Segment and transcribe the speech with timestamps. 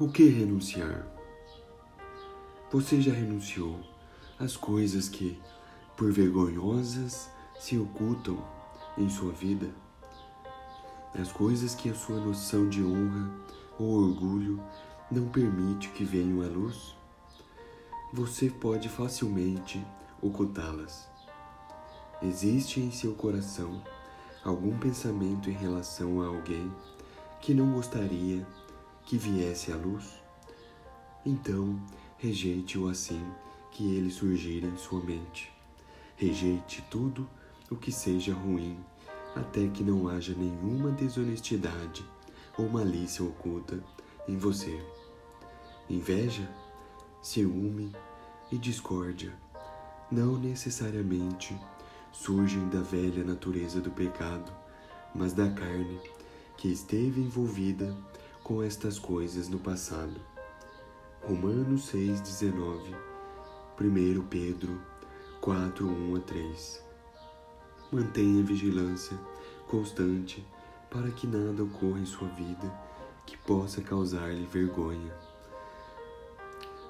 [0.00, 1.06] O que renunciar?
[2.72, 3.78] Você já renunciou
[4.38, 5.38] às coisas que,
[5.94, 8.42] por vergonhosas, se ocultam
[8.96, 9.68] em sua vida?
[11.12, 13.30] As coisas que a sua noção de honra
[13.78, 14.58] ou orgulho
[15.10, 16.96] não permite que venham à luz?
[18.14, 19.86] Você pode facilmente
[20.22, 21.06] ocultá-las.
[22.22, 23.84] Existe em seu coração
[24.42, 26.72] algum pensamento em relação a alguém
[27.38, 28.46] que não gostaria
[29.10, 30.22] que viesse à luz?
[31.26, 31.76] Então,
[32.16, 33.20] rejeite-o assim
[33.72, 35.52] que ele surgir em sua mente.
[36.14, 37.28] Rejeite tudo
[37.68, 38.78] o que seja ruim,
[39.34, 42.08] até que não haja nenhuma desonestidade
[42.56, 43.82] ou malícia oculta
[44.28, 44.80] em você.
[45.88, 46.48] Inveja,
[47.20, 47.90] ciúme
[48.52, 49.34] e discórdia
[50.08, 51.58] não necessariamente
[52.12, 54.52] surgem da velha natureza do pecado,
[55.12, 55.98] mas da carne
[56.56, 57.92] que esteve envolvida
[58.50, 60.20] com estas coisas no passado.
[61.22, 62.96] Romanos 6:19,
[63.80, 64.76] 1 Pedro
[65.40, 66.84] 4, 1 a 3.
[67.92, 69.16] Mantenha vigilância
[69.68, 70.44] constante
[70.90, 72.68] para que nada ocorra em sua vida
[73.24, 75.14] que possa causar-lhe vergonha.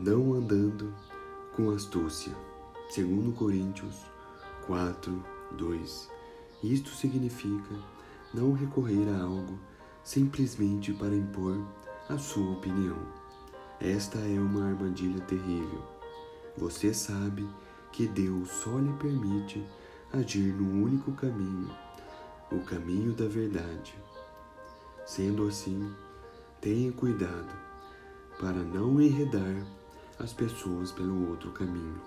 [0.00, 0.92] Não andando
[1.54, 2.34] com astúcia.
[2.88, 4.04] Segundo Coríntios
[4.66, 6.10] 4, 2.
[6.64, 7.76] Isto significa
[8.34, 9.56] não recorrer a algo
[10.04, 11.58] simplesmente para impor
[12.08, 12.98] a sua opinião.
[13.80, 15.82] Esta é uma armadilha terrível.
[16.56, 17.48] Você sabe
[17.90, 19.64] que Deus só lhe permite
[20.12, 21.70] agir no único caminho,
[22.52, 23.94] o caminho da verdade.
[25.06, 25.92] Sendo assim,
[26.60, 27.52] tenha cuidado
[28.38, 29.66] para não enredar
[30.18, 32.00] as pessoas pelo outro caminho,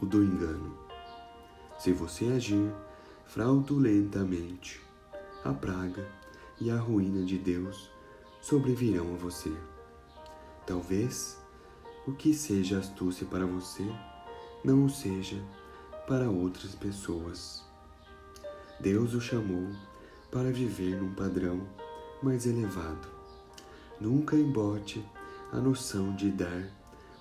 [0.00, 0.76] o do engano.
[1.78, 2.72] Se você agir
[3.26, 4.80] fraudulentamente,
[5.44, 6.19] a praga
[6.60, 7.90] e a ruína de Deus
[8.40, 9.52] sobrevirão a você.
[10.66, 11.38] Talvez
[12.06, 13.84] o que seja astúcia para você
[14.64, 15.42] não o seja
[16.06, 17.64] para outras pessoas.
[18.80, 19.68] Deus o chamou
[20.30, 21.66] para viver num padrão
[22.22, 23.08] mais elevado.
[24.00, 25.04] Nunca embote
[25.52, 26.70] a noção de dar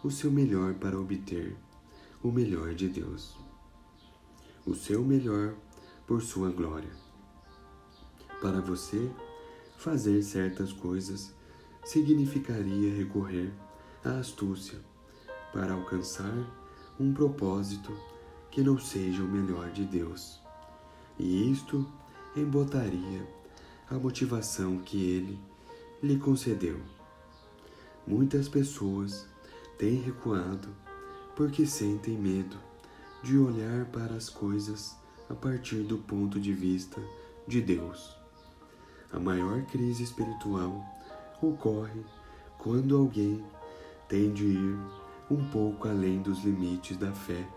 [0.04, 1.58] o seu melhor para obter
[2.24, 3.38] o melhor de Deus.
[4.66, 5.56] O seu melhor
[6.06, 6.92] por sua glória.
[8.42, 9.12] Para você,
[9.80, 11.34] fazer certas coisas
[11.86, 13.50] significaria recorrer
[14.04, 14.78] à astúcia
[15.54, 16.36] para alcançar
[17.00, 17.98] um propósito
[18.52, 20.42] que não seja o melhor de Deus.
[21.18, 21.90] E isto
[22.36, 23.26] embotaria
[23.90, 25.40] a motivação que ele
[26.04, 26.82] lhe concedeu.
[28.06, 29.26] Muitas pessoas
[29.78, 30.68] têm recuado
[31.38, 32.58] porque sentem medo
[33.24, 34.98] de olhar para as coisas
[35.30, 37.02] a partir do ponto de vista
[37.48, 38.19] de Deus.
[39.12, 40.86] A maior crise espiritual
[41.42, 42.06] ocorre
[42.59, 43.44] quando alguém
[44.08, 44.80] tem de ir
[45.31, 47.48] um pouco além dos limites da fé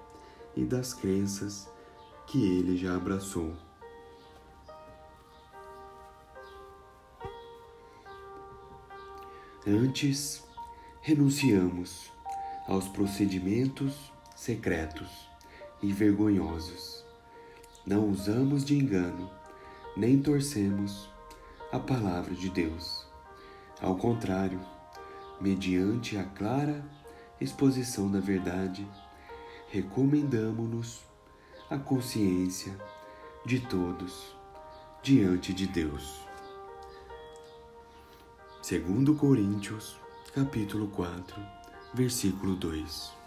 [0.57, 1.69] e das crenças
[2.27, 3.55] que ele já abraçou.
[9.67, 10.43] Antes,
[11.03, 12.11] renunciamos
[12.67, 15.29] aos procedimentos secretos
[15.83, 17.05] e vergonhosos.
[17.87, 19.31] Não usamos de engano,
[19.97, 21.12] nem torcemos
[21.73, 23.07] a palavra de Deus.
[23.81, 24.61] Ao contrário,
[25.41, 26.85] mediante a clara
[27.41, 28.87] exposição da verdade,
[29.71, 31.03] recomendamos-nos
[31.71, 32.77] a consciência
[33.47, 34.37] de todos
[35.03, 36.21] diante de Deus.
[38.61, 39.97] Segundo Coríntios,
[40.35, 41.35] capítulo 4,
[41.95, 43.22] versículo 2.